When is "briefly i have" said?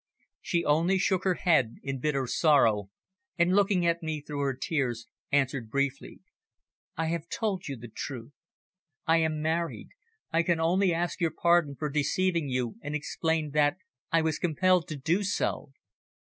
5.69-7.29